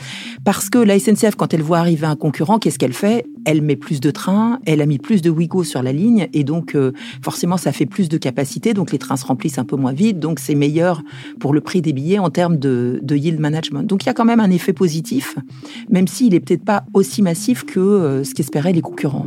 Parce 0.43 0.69
que 0.69 0.77
la 0.77 0.99
SNCF, 0.99 1.33
quand 1.35 1.51
elle 1.55 1.63
voit 1.63 1.79
arriver 1.79 2.05
un 2.05 2.15
concurrent, 2.15 2.59
qu'est-ce 2.59 2.77
qu'elle 2.77 2.93
fait? 2.93 3.25
Elle 3.45 3.63
met 3.63 3.75
plus 3.75 3.99
de 3.99 4.11
trains, 4.11 4.59
elle 4.67 4.79
a 4.79 4.85
mis 4.85 4.99
plus 4.99 5.23
de 5.23 5.31
Wigo 5.31 5.63
sur 5.63 5.81
la 5.81 5.91
ligne 5.91 6.27
et 6.33 6.43
donc 6.43 6.75
euh, 6.75 6.91
forcément 7.23 7.57
ça 7.57 7.71
fait 7.71 7.87
plus 7.87 8.09
de 8.09 8.17
capacité. 8.17 8.75
Donc 8.75 8.91
les 8.91 8.99
trains 8.99 9.17
se 9.17 9.25
remplissent 9.25 9.57
un 9.57 9.65
peu 9.65 9.75
moins 9.75 9.93
vite. 9.93 10.19
Donc 10.19 10.39
c'est 10.39 10.55
meilleur 10.55 11.01
pour 11.39 11.51
le 11.51 11.61
prix 11.61 11.81
des 11.81 11.93
billets 11.93 12.19
en 12.19 12.29
termes 12.29 12.57
de, 12.57 13.01
yield 13.09 13.39
management. 13.39 13.83
Donc 13.83 14.03
il 14.03 14.05
y 14.05 14.09
a 14.09 14.13
quand 14.13 14.25
même 14.25 14.39
un 14.39 14.51
effet 14.51 14.73
positif, 14.73 15.35
même 15.89 16.07
s'il 16.07 16.35
est 16.35 16.41
peut-être 16.41 16.63
pas 16.63 16.83
aussi 16.93 17.23
massif 17.23 17.65
que 17.65 17.79
euh, 17.79 18.23
ce 18.23 18.35
qu'espéraient 18.35 18.73
les 18.73 18.81
concurrents. 18.81 19.25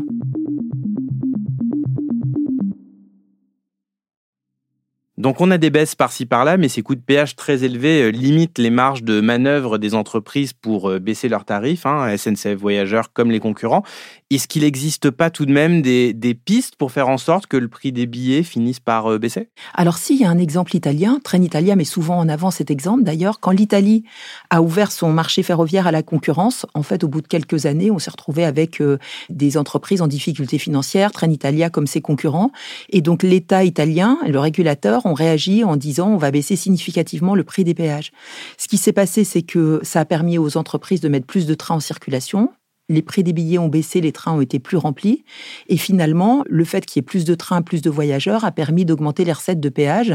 Donc 5.23 5.41
on 5.41 5.53
a 5.53 5.59
des 5.59 5.71
baisses 5.71 5.95
par-ci 5.95 6.27
par-là, 6.27 6.57
mais 6.57 6.69
ces 6.69 6.83
coûts 6.83 6.97
de 6.97 7.01
péage 7.01 7.37
très 7.37 7.63
élevés 7.63 8.03
euh, 8.03 8.09
limitent 8.11 8.59
les 8.59 8.71
marges 8.71 9.05
de 9.05 9.21
manœuvre 9.21 9.79
des 9.79 9.95
entreprises 9.95 10.53
pour 10.53 10.91
euh, 10.91 10.99
baisser 10.99 11.29
leurs 11.29 11.45
tarifs, 11.45 11.87
hein, 11.87 12.17
SNCF 12.17 12.57
Voyageurs 12.57 13.13
comme 13.13 13.31
les 13.31 13.39
concurrents. 13.39 13.85
Est-ce 14.31 14.49
qu'il 14.49 14.63
n'existe 14.63 15.11
pas 15.11 15.31
tout 15.31 15.47
de 15.47 15.53
même 15.53 15.81
des, 15.81 16.13
pistes 16.45 16.75
pour 16.75 16.91
faire 16.91 17.09
en 17.09 17.19
sorte 17.19 17.47
que 17.47 17.57
le 17.57 17.69
prix 17.69 17.93
des 17.93 18.07
billets 18.07 18.43
finisse 18.43 18.81
par 18.81 19.13
euh, 19.13 19.19
baisser? 19.19 19.49
Alors 19.75 19.97
si, 19.97 20.15
il 20.17 20.23
y 20.23 20.25
a 20.25 20.29
un 20.29 20.39
exemple 20.39 20.75
italien, 20.75 21.21
Trenitalia 21.23 21.77
met 21.77 21.85
souvent 21.85 22.19
en 22.19 22.29
avant 22.29 22.51
cet 22.51 22.73
exemple 22.73 23.05
d'ailleurs. 23.05 23.39
Quand 23.39 23.53
l'Italie 23.53 24.03
a 24.51 24.61
ouvert 24.61 24.91
son 24.91 25.13
marché 25.13 25.45
ferroviaire 25.45 25.87
à 25.87 25.93
la 25.93 26.03
concurrence, 26.03 26.67
en 26.75 26.83
fait 26.83 27.05
au 27.05 27.09
bout 27.09 27.21
de 27.21 27.29
quelques 27.29 27.67
années, 27.67 27.93
on 27.93 28.01
s'est 28.01 28.11
retrouvé 28.11 28.45
avec 28.45 28.83
des 29.31 29.57
entreprises 29.57 30.03
en 30.03 30.09
difficulté 30.09 30.59
financière, 30.59 31.13
Trenitalia 31.13 31.71
comme 31.71 31.87
ses 31.87 32.01
concurrents. 32.01 32.51
Et 32.89 33.03
donc 33.03 33.23
l'État 33.23 33.63
italien, 33.63 34.19
le 34.27 34.41
régulateur, 34.41 35.07
réagi 35.15 35.65
en 35.65 35.77
disant 35.77 36.09
on 36.09 36.17
va 36.17 36.31
baisser 36.31 36.57
significativement 36.57 37.35
le 37.35 37.45
prix 37.45 37.65
des 37.65 37.75
péages. 37.75 38.13
Ce 38.59 38.69
qui 38.69 38.77
s'est 38.77 38.93
passé, 38.93 39.25
c'est 39.25 39.43
que 39.43 39.81
ça 39.83 40.01
a 40.01 40.05
permis 40.05 40.39
aux 40.39 40.57
entreprises 40.57 41.01
de 41.01 41.09
mettre 41.09 41.27
plus 41.27 41.47
de 41.47 41.55
trains 41.55 41.77
en 41.77 41.81
circulation, 41.81 42.51
les 42.89 43.03
prix 43.03 43.23
des 43.23 43.33
billets 43.33 43.59
ont 43.59 43.69
baissé, 43.69 44.01
les 44.01 44.13
trains 44.13 44.33
ont 44.33 44.41
été 44.41 44.59
plus 44.59 44.77
remplis. 44.77 45.25
Et 45.69 45.77
finalement, 45.77 46.45
le 46.49 46.65
fait 46.65 46.85
qu'il 46.85 47.01
y 47.01 47.03
ait 47.03 47.07
plus 47.07 47.25
de 47.25 47.35
trains, 47.35 47.63
plus 47.63 47.81
de 47.81 47.91
voyageurs 47.91 48.45
a 48.45 48.53
permis 48.53 48.85
d'augmenter 48.85 49.25
les 49.25 49.33
recettes 49.33 49.61
de 49.61 49.69
péage. 49.69 50.15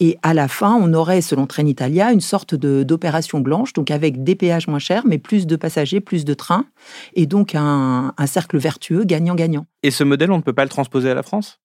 Et 0.00 0.18
à 0.22 0.34
la 0.34 0.48
fin, 0.48 0.74
on 0.74 0.94
aurait, 0.94 1.20
selon 1.20 1.46
Trenitalia, 1.46 2.12
une 2.12 2.20
sorte 2.20 2.54
d'opération 2.54 3.40
blanche, 3.40 3.72
donc 3.72 3.90
avec 3.90 4.24
des 4.24 4.34
péages 4.34 4.68
moins 4.68 4.78
chers, 4.78 5.06
mais 5.06 5.18
plus 5.18 5.46
de 5.46 5.56
passagers, 5.56 6.00
plus 6.00 6.24
de 6.24 6.34
trains. 6.34 6.64
Et 7.14 7.26
donc 7.26 7.54
un 7.54 8.12
cercle 8.26 8.58
vertueux 8.58 9.04
gagnant-gagnant. 9.04 9.66
Et 9.82 9.90
ce 9.90 10.04
modèle, 10.04 10.32
on 10.32 10.38
ne 10.38 10.42
peut 10.42 10.52
pas 10.52 10.64
le 10.64 10.70
transposer 10.70 11.10
à 11.10 11.14
la 11.14 11.22
France? 11.22 11.60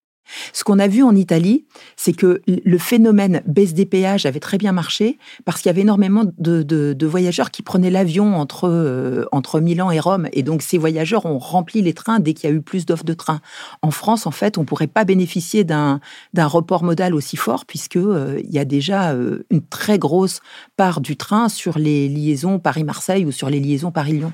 Ce 0.54 0.64
qu'on 0.64 0.80
a 0.80 0.88
vu 0.88 1.04
en 1.04 1.16
Italie, 1.16 1.66
c'est 1.96 2.14
que 2.14 2.42
le 2.48 2.78
phénomène 2.78 3.42
baisse 3.46 3.74
des 3.74 3.86
péages 3.86 4.26
avait 4.26 4.40
très 4.40 4.58
bien 4.58 4.72
marché 4.72 5.18
parce 5.46 5.62
qu'il 5.62 5.70
y 5.70 5.72
avait 5.72 5.82
énormément 5.82 6.24
de, 6.38 7.06
voyageurs 7.06 7.52
qui 7.52 7.62
prenaient 7.62 7.92
l'avion 7.92 8.36
entre, 8.36 8.68
euh, 8.70 9.26
entre 9.32 9.60
Milan 9.60 9.92
et 9.92 10.00
Rome. 10.00 10.28
Et 10.34 10.42
donc, 10.42 10.62
ces 10.62 10.78
voyageurs 10.78 11.26
ont 11.26 11.38
rempli 11.38 11.82
les 11.82 11.94
trains 11.94 12.20
dès 12.20 12.34
qu'il 12.34 12.50
y 12.50 12.54
a 12.54 12.56
eu 12.56 12.62
plus 12.62 12.86
d'offres 12.86 13.04
de 13.04 13.14
trains. 13.14 13.42
En 13.82 13.92
France, 13.92 14.26
en 14.26 14.32
fait, 14.32 14.58
on 14.58 14.62
ne 14.62 14.66
pourrait 14.66 14.88
pas 14.88 15.04
bénéficier 15.04 15.64
d'un 15.64 16.00
report 16.36 16.84
modal 16.84 17.14
aussi 17.14 17.38
fort 17.38 17.66
puisqu'il 17.66 18.02
euh, 18.02 18.42
y 18.50 18.60
a 18.60 18.66
déjà 18.66 19.12
euh, 19.12 19.46
une 19.52 19.66
très 19.66 20.00
grosse 20.00 20.40
part 20.78 21.02
du 21.02 21.18
train 21.18 21.50
sur 21.50 21.78
les 21.78 22.08
liaisons 22.08 22.60
Paris-Marseille 22.60 23.26
ou 23.26 23.32
sur 23.32 23.50
les 23.50 23.60
liaisons 23.60 23.92
Paris-Lyon. 23.92 24.34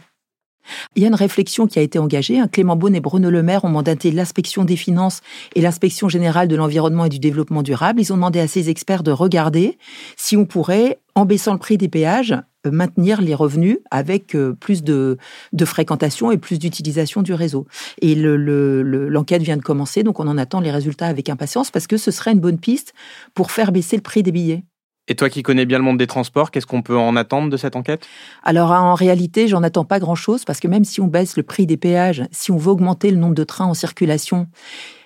Il 0.96 1.02
y 1.02 1.06
a 1.06 1.08
une 1.08 1.16
réflexion 1.16 1.68
qui 1.68 1.80
a 1.80 1.82
été 1.82 2.00
engagée. 2.00 2.42
Clément 2.52 2.76
Beaune 2.76 2.96
et 2.96 3.00
Bruno 3.00 3.30
Le 3.30 3.44
Maire 3.44 3.66
ont 3.66 3.70
mandaté 3.70 4.12
l'inspection 4.12 4.66
des 4.66 4.76
finances 4.76 5.22
et 5.56 5.62
l'inspection 5.62 6.10
générale 6.10 6.48
de 6.48 6.56
l'environnement 6.56 7.06
et 7.06 7.10
du 7.10 7.20
développement 7.20 7.64
durable. 7.64 8.02
Ils 8.02 8.12
ont 8.14 8.16
demandé 8.16 8.40
à 8.40 8.48
ces 8.48 8.70
experts 8.70 9.04
de 9.04 9.12
regarder 9.12 9.78
si 10.16 10.38
on 10.38 10.46
pourrait, 10.46 11.00
en 11.16 11.26
baissant 11.26 11.54
le 11.54 11.60
prix 11.60 11.78
des 11.78 11.90
péages, 11.90 12.36
euh, 12.68 12.72
maintenir 12.72 13.22
les 13.22 13.36
revenus 13.36 13.78
avec 13.90 14.36
euh, 14.36 14.54
plus 14.54 14.84
de, 14.84 15.18
fréquentation 15.64 16.30
et 16.32 16.38
plus 16.38 16.60
d'utilisation 16.60 17.22
du 17.22 17.34
réseau. 17.34 17.68
Et 18.02 18.16
l'enquête 18.16 19.42
vient 19.42 19.56
de 19.56 19.62
commencer, 19.62 20.04
donc 20.04 20.20
on 20.20 20.28
en 20.28 20.38
attend 20.38 20.60
les 20.60 20.72
résultats 20.72 21.08
avec 21.08 21.30
impatience 21.30 21.72
parce 21.72 21.88
que 21.88 21.96
ce 21.96 22.12
serait 22.12 22.34
une 22.34 22.42
bonne 22.42 22.60
piste 22.60 22.94
pour 23.34 23.52
faire 23.52 23.72
baisser 23.72 23.96
le 23.96 24.02
prix 24.02 24.24
des 24.24 24.34
billets. 24.34 24.64
Et 25.10 25.16
toi 25.16 25.30
qui 25.30 25.42
connais 25.42 25.66
bien 25.66 25.80
le 25.80 25.84
monde 25.84 25.98
des 25.98 26.08
transports, 26.08 26.52
qu'est-ce 26.52 26.68
qu'on 26.68 26.84
peut 26.84 26.98
en 26.98 27.16
attendre 27.16 27.50
de 27.50 27.58
cette 27.58 27.76
enquête? 27.76 28.08
Alors 28.44 28.72
en 28.72 28.94
réalité, 28.94 29.48
j'en 29.48 29.64
attends 29.64 29.84
pas 29.84 30.00
grand-chose 30.00 30.46
parce 30.46 30.60
que 30.60 30.68
même 30.68 30.86
si 30.86 31.02
on 31.02 31.08
baisse 31.08 31.36
le 31.36 31.42
prix 31.42 31.66
des 31.66 31.78
péages, 31.78 32.24
si 32.32 32.52
on 32.52 32.58
veut 32.58 32.70
augmenter 32.70 33.10
le 33.10 33.18
nombre 33.18 33.34
de 33.34 33.44
trains 33.44 33.66
en 33.66 33.74
circulation, 33.74 34.48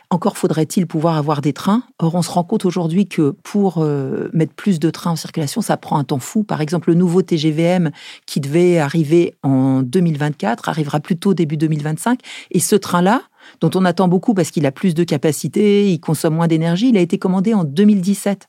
encore 0.10 0.38
faudrait-il 0.38 0.88
pouvoir 0.88 1.18
avoir 1.18 1.42
des 1.42 1.54
trains. 1.54 1.84
Or, 2.00 2.16
on 2.16 2.22
se 2.22 2.30
rend 2.30 2.44
compte 2.44 2.66
aujourd'hui 2.66 3.08
que 3.08 3.32
pour 3.44 3.80
euh, 3.80 4.30
mettre 4.34 4.54
plus 4.54 4.80
de 4.80 4.90
trains 4.90 5.12
en 5.12 5.16
circulation, 5.16 5.62
ça 5.62 5.78
prend 5.78 5.98
un 5.98 6.04
temps 6.04 6.20
fou. 6.20 6.44
Par 6.44 6.62
exemple, 6.62 6.90
le 6.90 6.96
nouveau 6.96 7.22
TGVM 7.22 7.92
qui 8.26 8.40
devait 8.40 8.80
arriver 8.80 9.36
en 9.44 9.82
2024 9.82 10.70
arrivera 10.70 11.00
plutôt 11.00 11.34
début 11.34 11.58
2025. 11.58 12.20
Et 12.52 12.60
ce 12.60 12.76
train-là, 12.76 13.24
dont 13.62 13.72
on 13.76 13.86
attend 13.86 14.08
beaucoup 14.08 14.34
parce 14.34 14.52
qu'il 14.52 14.66
a 14.66 14.72
plus 14.72 14.94
de 14.94 15.04
capacité, 15.04 15.92
il 15.92 16.00
consomme 16.00 16.36
moins 16.36 16.48
d'énergie. 16.48 16.90
Il 16.90 16.98
a 16.98 17.02
été 17.02 17.18
commandé 17.18 17.54
en 17.54 17.64
2017. 17.64 18.48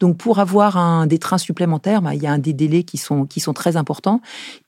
Donc 0.00 0.16
pour 0.16 0.38
avoir 0.38 1.06
des 1.06 1.18
trains 1.18 1.38
supplémentaires, 1.38 2.02
bah, 2.02 2.14
il 2.14 2.22
y 2.22 2.26
a 2.26 2.36
des 2.38 2.52
délais 2.52 2.82
qui 2.82 2.98
sont, 2.98 3.24
qui 3.24 3.40
sont 3.40 3.52
très 3.52 3.76
importants, 3.76 4.20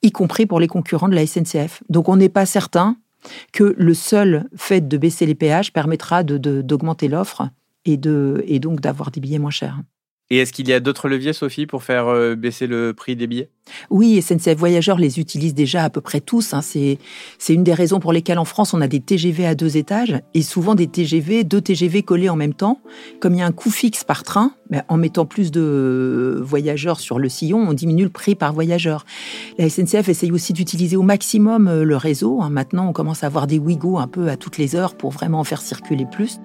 y 0.02 0.12
compris 0.12 0.46
pour 0.46 0.60
les 0.60 0.68
concurrents 0.68 1.08
de 1.08 1.14
la 1.14 1.26
SNCF. 1.26 1.82
Donc 1.88 2.08
on 2.08 2.16
n'est 2.16 2.28
pas 2.28 2.46
certain 2.46 2.96
que 3.52 3.74
le 3.76 3.94
seul 3.94 4.48
fait 4.56 4.86
de 4.86 4.96
baisser 4.96 5.26
les 5.26 5.34
péages 5.34 5.72
permettra 5.72 6.22
d'augmenter 6.22 7.08
l'offre 7.08 7.48
et, 7.84 7.98
et 8.46 8.58
donc 8.58 8.80
d'avoir 8.80 9.10
des 9.10 9.20
billets 9.20 9.38
moins 9.38 9.50
chers. 9.50 9.80
Et 10.28 10.38
est-ce 10.38 10.52
qu'il 10.52 10.68
y 10.68 10.72
a 10.72 10.80
d'autres 10.80 11.08
leviers, 11.08 11.32
Sophie, 11.32 11.66
pour 11.66 11.84
faire 11.84 12.08
euh, 12.08 12.34
baisser 12.34 12.66
le 12.66 12.92
prix 12.92 13.14
des 13.14 13.28
billets? 13.28 13.48
Oui, 13.90 14.20
SNCF 14.20 14.56
Voyageurs 14.56 14.98
les 14.98 15.20
utilise 15.20 15.54
déjà 15.54 15.84
à 15.84 15.90
peu 15.90 16.00
près 16.00 16.20
tous. 16.20 16.52
Hein. 16.52 16.62
C'est, 16.62 16.98
une 17.48 17.62
des 17.62 17.74
raisons 17.74 18.00
pour 18.00 18.12
lesquelles 18.12 18.38
en 18.38 18.44
France, 18.44 18.74
on 18.74 18.80
a 18.80 18.88
des 18.88 18.98
TGV 18.98 19.46
à 19.46 19.54
deux 19.54 19.76
étages 19.76 20.20
et 20.34 20.42
souvent 20.42 20.74
des 20.74 20.88
TGV, 20.88 21.44
deux 21.44 21.60
TGV 21.60 22.02
collés 22.02 22.28
en 22.28 22.34
même 22.34 22.54
temps. 22.54 22.80
Comme 23.20 23.34
il 23.34 23.38
y 23.38 23.42
a 23.42 23.46
un 23.46 23.52
coût 23.52 23.70
fixe 23.70 24.02
par 24.02 24.24
train, 24.24 24.52
ben, 24.68 24.82
en 24.88 24.96
mettant 24.96 25.26
plus 25.26 25.52
de 25.52 26.40
voyageurs 26.42 26.98
sur 26.98 27.20
le 27.20 27.28
sillon, 27.28 27.58
on 27.68 27.72
diminue 27.72 28.04
le 28.04 28.10
prix 28.10 28.34
par 28.34 28.52
voyageur. 28.52 29.04
La 29.58 29.68
SNCF 29.68 30.08
essaye 30.08 30.32
aussi 30.32 30.52
d'utiliser 30.52 30.96
au 30.96 31.02
maximum 31.02 31.68
euh, 31.68 31.84
le 31.84 31.96
réseau. 31.96 32.42
Hein. 32.42 32.50
Maintenant, 32.50 32.88
on 32.88 32.92
commence 32.92 33.22
à 33.22 33.28
avoir 33.28 33.46
des 33.46 33.60
Wigo 33.60 33.98
un 33.98 34.08
peu 34.08 34.28
à 34.28 34.36
toutes 34.36 34.58
les 34.58 34.74
heures 34.74 34.96
pour 34.96 35.12
vraiment 35.12 35.38
en 35.38 35.44
faire 35.44 35.60
circuler 35.60 36.06
plus. 36.10 36.40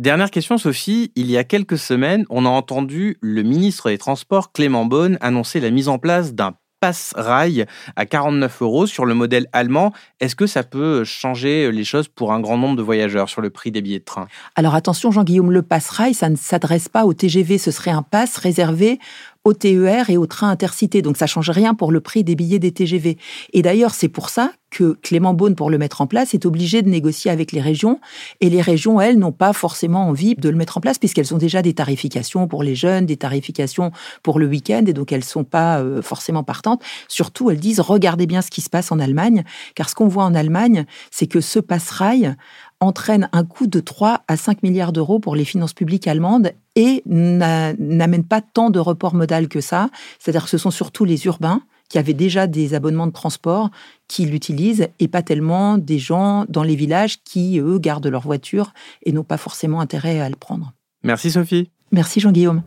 Dernière 0.00 0.30
question, 0.30 0.56
Sophie. 0.56 1.12
Il 1.14 1.30
y 1.30 1.36
a 1.36 1.44
quelques 1.44 1.76
semaines, 1.76 2.24
on 2.30 2.46
a 2.46 2.48
entendu 2.48 3.18
le 3.20 3.42
ministre 3.42 3.90
des 3.90 3.98
Transports, 3.98 4.50
Clément 4.50 4.86
Beaune, 4.86 5.18
annoncer 5.20 5.60
la 5.60 5.68
mise 5.68 5.88
en 5.88 5.98
place 5.98 6.32
d'un 6.32 6.54
passe-rail 6.80 7.66
à 7.96 8.06
49 8.06 8.62
euros 8.62 8.86
sur 8.86 9.04
le 9.04 9.12
modèle 9.12 9.46
allemand. 9.52 9.92
Est-ce 10.20 10.34
que 10.34 10.46
ça 10.46 10.62
peut 10.62 11.04
changer 11.04 11.70
les 11.70 11.84
choses 11.84 12.08
pour 12.08 12.32
un 12.32 12.40
grand 12.40 12.56
nombre 12.56 12.76
de 12.76 12.82
voyageurs 12.82 13.28
sur 13.28 13.42
le 13.42 13.50
prix 13.50 13.70
des 13.70 13.82
billets 13.82 13.98
de 13.98 14.04
train? 14.04 14.26
Alors 14.56 14.74
attention, 14.74 15.10
Jean-Guillaume, 15.10 15.52
le 15.52 15.60
passe-rail, 15.60 16.14
ça 16.14 16.30
ne 16.30 16.36
s'adresse 16.36 16.88
pas 16.88 17.04
au 17.04 17.12
TGV, 17.12 17.58
ce 17.58 17.70
serait 17.70 17.90
un 17.90 18.00
pass 18.02 18.38
réservé 18.38 18.98
au 19.44 19.54
TER 19.54 20.10
et 20.10 20.16
au 20.16 20.26
train 20.26 20.50
intercité. 20.50 21.02
Donc 21.02 21.16
ça 21.16 21.26
change 21.26 21.50
rien 21.50 21.74
pour 21.74 21.92
le 21.92 22.00
prix 22.00 22.24
des 22.24 22.34
billets 22.34 22.58
des 22.58 22.72
TGV. 22.72 23.16
Et 23.52 23.62
d'ailleurs, 23.62 23.94
c'est 23.94 24.08
pour 24.08 24.28
ça 24.28 24.52
que 24.70 24.96
Clément 25.02 25.34
Beaune, 25.34 25.56
pour 25.56 25.68
le 25.70 25.78
mettre 25.78 26.00
en 26.00 26.06
place, 26.06 26.32
est 26.32 26.46
obligé 26.46 26.82
de 26.82 26.88
négocier 26.88 27.30
avec 27.30 27.50
les 27.52 27.60
régions. 27.60 28.00
Et 28.40 28.50
les 28.50 28.60
régions, 28.60 29.00
elles, 29.00 29.18
n'ont 29.18 29.32
pas 29.32 29.52
forcément 29.52 30.06
envie 30.06 30.34
de 30.36 30.48
le 30.48 30.56
mettre 30.56 30.78
en 30.78 30.80
place 30.80 30.98
puisqu'elles 30.98 31.34
ont 31.34 31.38
déjà 31.38 31.62
des 31.62 31.74
tarifications 31.74 32.46
pour 32.46 32.62
les 32.62 32.74
jeunes, 32.74 33.06
des 33.06 33.16
tarifications 33.16 33.90
pour 34.22 34.38
le 34.38 34.46
week-end, 34.46 34.84
et 34.86 34.92
donc 34.92 35.12
elles 35.12 35.24
sont 35.24 35.44
pas 35.44 35.80
euh, 35.80 36.02
forcément 36.02 36.44
partantes. 36.44 36.82
Surtout, 37.08 37.50
elles 37.50 37.60
disent 37.60 37.80
regardez 37.80 38.26
bien 38.26 38.42
ce 38.42 38.50
qui 38.50 38.60
se 38.60 38.70
passe 38.70 38.92
en 38.92 39.00
Allemagne, 39.00 39.44
car 39.74 39.88
ce 39.88 39.94
qu'on 39.94 40.08
voit 40.08 40.24
en 40.24 40.34
Allemagne, 40.34 40.84
c'est 41.10 41.26
que 41.26 41.40
ce 41.40 41.58
passe-rail 41.58 42.36
entraîne 42.80 43.28
un 43.32 43.44
coût 43.44 43.66
de 43.66 43.80
3 43.80 44.22
à 44.26 44.36
5 44.36 44.62
milliards 44.62 44.92
d'euros 44.92 45.18
pour 45.20 45.36
les 45.36 45.44
finances 45.44 45.74
publiques 45.74 46.08
allemandes 46.08 46.52
et 46.76 47.02
n'amène 47.06 48.24
pas 48.24 48.40
tant 48.40 48.70
de 48.70 48.78
report 48.78 49.14
modal 49.14 49.48
que 49.48 49.60
ça. 49.60 49.90
C'est-à-dire 50.18 50.44
que 50.44 50.50
ce 50.50 50.58
sont 50.58 50.70
surtout 50.70 51.04
les 51.04 51.26
urbains 51.26 51.62
qui 51.88 51.98
avaient 51.98 52.14
déjà 52.14 52.46
des 52.46 52.74
abonnements 52.74 53.06
de 53.06 53.12
transport 53.12 53.70
qui 54.08 54.24
l'utilisent 54.24 54.88
et 54.98 55.08
pas 55.08 55.22
tellement 55.22 55.76
des 55.76 55.98
gens 55.98 56.46
dans 56.48 56.62
les 56.62 56.76
villages 56.76 57.22
qui, 57.22 57.58
eux, 57.58 57.78
gardent 57.78 58.06
leur 58.06 58.22
voiture 58.22 58.72
et 59.02 59.12
n'ont 59.12 59.24
pas 59.24 59.36
forcément 59.36 59.80
intérêt 59.80 60.20
à 60.20 60.28
le 60.28 60.36
prendre. 60.36 60.72
Merci 61.02 61.30
Sophie. 61.30 61.70
Merci 61.92 62.20
Jean-Guillaume. 62.20 62.62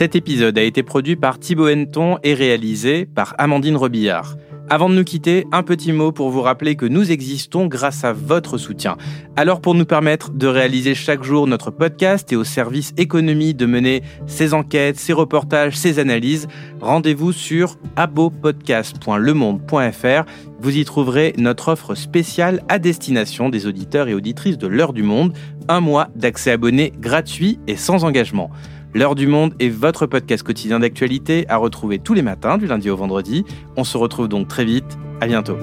Cet 0.00 0.16
épisode 0.16 0.56
a 0.56 0.62
été 0.62 0.82
produit 0.82 1.14
par 1.14 1.38
Thibaut 1.38 1.68
Henton 1.68 2.16
et 2.22 2.32
réalisé 2.32 3.04
par 3.04 3.34
Amandine 3.36 3.76
Robillard. 3.76 4.38
Avant 4.70 4.88
de 4.88 4.94
nous 4.94 5.04
quitter, 5.04 5.46
un 5.52 5.62
petit 5.62 5.92
mot 5.92 6.10
pour 6.10 6.30
vous 6.30 6.40
rappeler 6.40 6.74
que 6.74 6.86
nous 6.86 7.12
existons 7.12 7.66
grâce 7.66 8.02
à 8.02 8.14
votre 8.14 8.56
soutien. 8.56 8.96
Alors 9.36 9.60
pour 9.60 9.74
nous 9.74 9.84
permettre 9.84 10.30
de 10.30 10.46
réaliser 10.46 10.94
chaque 10.94 11.22
jour 11.22 11.46
notre 11.46 11.70
podcast 11.70 12.32
et 12.32 12.36
au 12.36 12.44
service 12.44 12.94
économie 12.96 13.52
de 13.52 13.66
mener 13.66 14.02
ces 14.26 14.54
enquêtes, 14.54 14.98
ces 14.98 15.12
reportages, 15.12 15.76
ces 15.76 15.98
analyses, 15.98 16.48
rendez-vous 16.80 17.32
sur 17.32 17.76
abopodcast.lemonde.fr. 17.96 20.24
Vous 20.60 20.78
y 20.78 20.84
trouverez 20.86 21.34
notre 21.36 21.68
offre 21.68 21.94
spéciale 21.94 22.62
à 22.70 22.78
destination 22.78 23.50
des 23.50 23.66
auditeurs 23.66 24.08
et 24.08 24.14
auditrices 24.14 24.56
de 24.56 24.66
l'heure 24.66 24.94
du 24.94 25.02
monde, 25.02 25.36
un 25.68 25.80
mois 25.80 26.08
d'accès 26.16 26.52
abonné 26.52 26.94
gratuit 26.98 27.60
et 27.66 27.76
sans 27.76 28.04
engagement. 28.04 28.50
L'heure 28.92 29.14
du 29.14 29.28
monde 29.28 29.54
est 29.60 29.68
votre 29.68 30.06
podcast 30.06 30.42
quotidien 30.42 30.80
d'actualité 30.80 31.48
à 31.48 31.56
retrouver 31.56 32.00
tous 32.00 32.12
les 32.12 32.22
matins 32.22 32.58
du 32.58 32.66
lundi 32.66 32.90
au 32.90 32.96
vendredi. 32.96 33.44
On 33.76 33.84
se 33.84 33.96
retrouve 33.96 34.26
donc 34.26 34.48
très 34.48 34.64
vite. 34.64 34.98
À 35.20 35.26
bientôt. 35.28 35.56